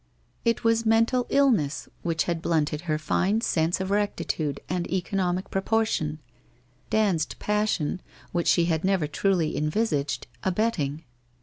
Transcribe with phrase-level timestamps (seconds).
[0.43, 5.85] It was mental illness which had blunted her fine sense of rectitude and economic propor
[5.85, 6.17] tion—
[6.89, 8.01] Dand's passion,
[8.31, 11.03] which she had never truly envisaged, abetting.